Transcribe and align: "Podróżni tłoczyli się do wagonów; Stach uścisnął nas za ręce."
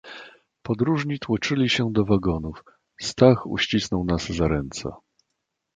"Podróżni 0.61 1.19
tłoczyli 1.19 1.69
się 1.69 1.91
do 1.91 2.05
wagonów; 2.05 2.63
Stach 3.01 3.47
uścisnął 3.47 4.03
nas 4.05 4.27
za 4.29 4.47
ręce." 4.47 4.89